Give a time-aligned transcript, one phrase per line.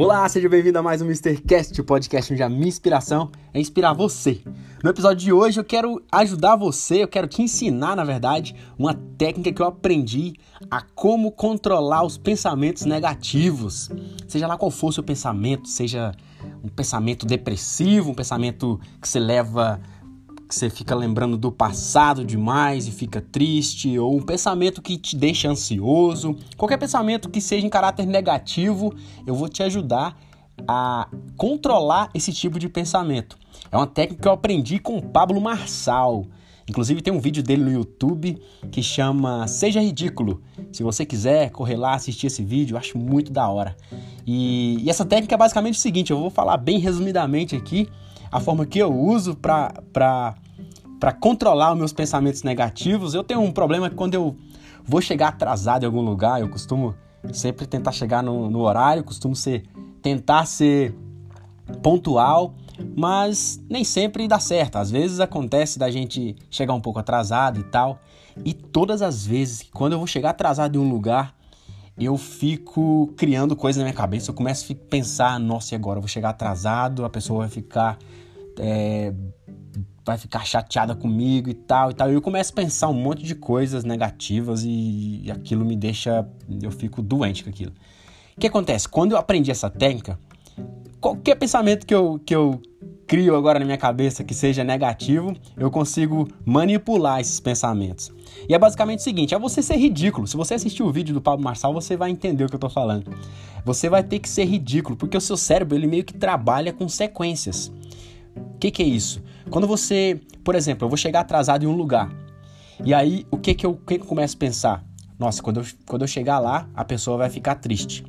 [0.00, 1.38] Olá, seja bem-vindo a mais um Mr.
[1.42, 4.40] Cast, o podcast onde a minha inspiração é inspirar você.
[4.82, 8.94] No episódio de hoje eu quero ajudar você, eu quero te ensinar, na verdade, uma
[8.94, 10.36] técnica que eu aprendi
[10.70, 13.90] a como controlar os pensamentos negativos.
[14.26, 16.12] Seja lá qual for o seu pensamento, seja
[16.64, 19.82] um pensamento depressivo, um pensamento que se leva
[20.50, 25.16] que você fica lembrando do passado demais e fica triste, ou um pensamento que te
[25.16, 28.92] deixa ansioso, qualquer pensamento que seja em caráter negativo,
[29.24, 30.18] eu vou te ajudar
[30.66, 33.38] a controlar esse tipo de pensamento.
[33.70, 36.26] É uma técnica que eu aprendi com o Pablo Marçal.
[36.68, 38.36] Inclusive tem um vídeo dele no YouTube
[38.72, 40.42] que chama Seja Ridículo.
[40.72, 43.76] Se você quiser correr lá assistir esse vídeo, eu acho muito da hora.
[44.26, 47.88] E, e essa técnica é basicamente o seguinte: eu vou falar bem resumidamente aqui
[48.30, 50.36] a forma que eu uso para
[51.18, 53.14] controlar os meus pensamentos negativos.
[53.14, 54.36] Eu tenho um problema que quando eu
[54.84, 56.94] vou chegar atrasado em algum lugar, eu costumo
[57.32, 59.64] sempre tentar chegar no, no horário, costumo ser,
[60.02, 60.94] tentar ser
[61.82, 62.54] pontual,
[62.96, 64.76] mas nem sempre dá certo.
[64.76, 67.98] Às vezes acontece da gente chegar um pouco atrasado e tal.
[68.44, 71.34] E todas as vezes que quando eu vou chegar atrasado em um lugar,
[71.98, 74.30] eu fico criando coisas na minha cabeça.
[74.30, 77.98] Eu começo a pensar, nossa, e agora eu vou chegar atrasado, a pessoa vai ficar
[78.58, 79.12] é,
[80.10, 82.10] vai ficar chateada comigo e tal e tal.
[82.10, 86.26] Eu começo a pensar um monte de coisas negativas e, e aquilo me deixa.
[86.60, 87.72] Eu fico doente com aquilo.
[88.36, 88.88] O que acontece?
[88.88, 90.18] Quando eu aprendi essa técnica,
[91.00, 92.60] qualquer pensamento que eu, que eu
[93.06, 98.10] crio agora na minha cabeça que seja negativo, eu consigo manipular esses pensamentos.
[98.48, 100.26] E é basicamente o seguinte: é você ser ridículo.
[100.26, 102.68] Se você assistir o vídeo do Pablo Marçal, você vai entender o que eu tô
[102.68, 103.12] falando.
[103.64, 106.88] Você vai ter que ser ridículo, porque o seu cérebro ele meio que trabalha com
[106.88, 107.70] sequências.
[108.60, 109.22] O que, que é isso?
[109.48, 112.12] Quando você, por exemplo, eu vou chegar atrasado em um lugar,
[112.84, 114.84] e aí o que, que, eu, que, que eu começo a pensar?
[115.18, 118.04] Nossa, quando eu, quando eu chegar lá, a pessoa vai ficar triste.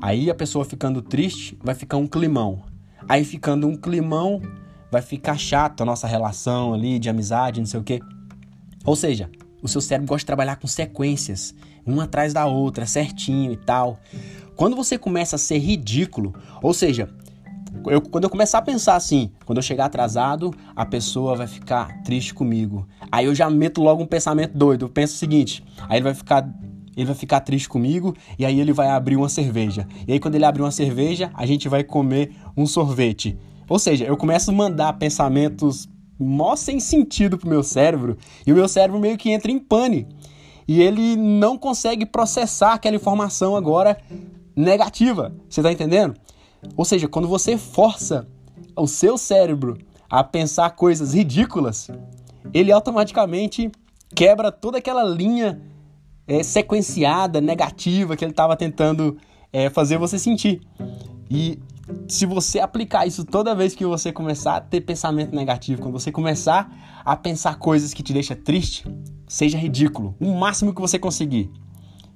[0.00, 2.62] Aí a pessoa ficando triste, vai ficar um climão.
[3.06, 4.40] Aí ficando um climão,
[4.90, 8.00] vai ficar chato a nossa relação ali de amizade, não sei o quê.
[8.86, 9.28] Ou seja,
[9.62, 11.54] o seu cérebro gosta de trabalhar com sequências,
[11.84, 14.00] uma atrás da outra, certinho e tal.
[14.56, 17.10] Quando você começa a ser ridículo, ou seja,
[17.86, 22.02] eu, quando eu começar a pensar assim, quando eu chegar atrasado, a pessoa vai ficar
[22.02, 22.86] triste comigo.
[23.10, 24.84] Aí eu já meto logo um pensamento doido.
[24.84, 26.48] Eu penso o seguinte: aí ele vai ficar
[26.94, 29.86] ele vai ficar triste comigo e aí ele vai abrir uma cerveja.
[30.06, 33.38] E aí quando ele abrir uma cerveja, a gente vai comer um sorvete.
[33.68, 38.54] Ou seja, eu começo a mandar pensamentos mó sem sentido pro meu cérebro e o
[38.54, 40.06] meu cérebro meio que entra em pane.
[40.68, 43.96] E ele não consegue processar aquela informação agora
[44.54, 45.34] negativa.
[45.48, 46.14] Você tá entendendo?
[46.76, 48.26] Ou seja, quando você força
[48.76, 49.78] o seu cérebro
[50.08, 51.90] a pensar coisas ridículas,
[52.52, 53.70] ele automaticamente
[54.14, 55.60] quebra toda aquela linha
[56.26, 59.16] é, sequenciada, negativa que ele estava tentando
[59.52, 60.60] é, fazer você sentir.
[61.30, 61.58] E
[62.08, 66.12] se você aplicar isso toda vez que você começar a ter pensamento negativo, quando você
[66.12, 66.70] começar
[67.04, 68.84] a pensar coisas que te deixam triste,
[69.26, 71.50] seja ridículo, o máximo que você conseguir.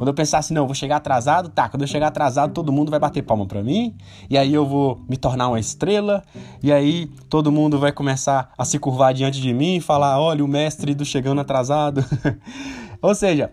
[0.00, 2.88] Quando eu pensar assim, não, vou chegar atrasado, tá, quando eu chegar atrasado, todo mundo
[2.90, 3.94] vai bater palma para mim,
[4.30, 6.22] e aí eu vou me tornar uma estrela,
[6.62, 10.42] e aí todo mundo vai começar a se curvar diante de mim e falar: olha,
[10.42, 12.02] o mestre do chegando atrasado.
[13.02, 13.52] Ou seja,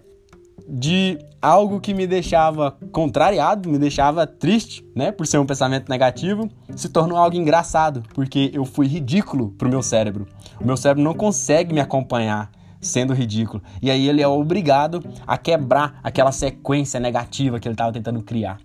[0.65, 6.49] de algo que me deixava contrariado, me deixava triste, né, por ser um pensamento negativo,
[6.77, 10.25] se tornou algo engraçado, porque eu fui ridículo pro meu cérebro.
[10.61, 12.49] O meu cérebro não consegue me acompanhar
[12.81, 13.61] sendo ridículo.
[13.81, 18.59] E aí ele é obrigado a quebrar aquela sequência negativa que ele estava tentando criar.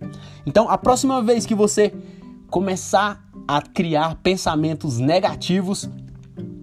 [0.47, 1.93] Então, a próxima vez que você
[2.51, 5.89] começar a criar pensamentos negativos,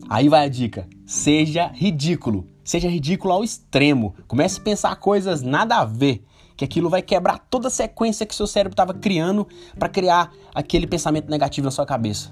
[0.09, 2.47] aí vai a dica: seja ridículo.
[2.63, 4.13] Seja ridículo ao extremo.
[4.27, 6.23] Comece a pensar coisas nada a ver,
[6.55, 9.47] que aquilo vai quebrar toda a sequência que seu cérebro estava criando
[9.79, 12.31] para criar aquele pensamento negativo na sua cabeça.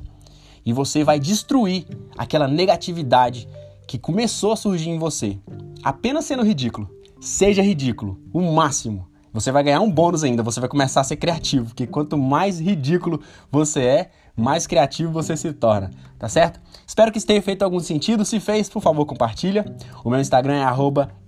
[0.64, 3.48] E você vai destruir aquela negatividade
[3.88, 5.40] que começou a surgir em você,
[5.82, 6.90] apenas sendo ridículo,
[7.20, 9.08] seja ridículo, o máximo.
[9.34, 12.60] Você vai ganhar um bônus ainda, você vai começar a ser criativo, porque quanto mais
[12.60, 16.60] ridículo você é, mais criativo você se torna, tá certo?
[16.86, 18.24] Espero que isso tenha feito algum sentido.
[18.24, 19.66] Se fez, por favor, compartilha.
[20.04, 20.56] O meu Instagram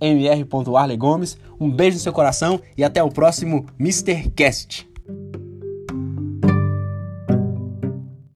[0.00, 1.36] é mr.arlegomes.
[1.60, 4.30] Um beijo no seu coração e até o próximo Mr.
[4.30, 4.88] Cast.